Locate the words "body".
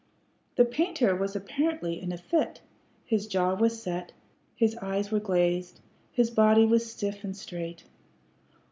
6.31-6.65